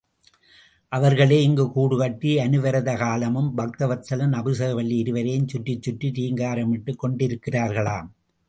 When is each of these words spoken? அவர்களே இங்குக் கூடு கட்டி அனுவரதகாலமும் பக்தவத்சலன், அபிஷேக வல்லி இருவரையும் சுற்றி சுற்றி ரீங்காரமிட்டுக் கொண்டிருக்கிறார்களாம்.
அவர்களே 0.87 1.43
இங்குக் 1.43 1.73
கூடு 1.73 1.97
கட்டி 1.97 2.37
அனுவரதகாலமும் 2.37 3.51
பக்தவத்சலன், 3.57 4.31
அபிஷேக 4.31 4.73
வல்லி 4.73 4.97
இருவரையும் 4.97 5.47
சுற்றி 5.47 5.79
சுற்றி 5.81 6.11
ரீங்காரமிட்டுக் 6.11 7.03
கொண்டிருக்கிறார்களாம். 7.03 8.07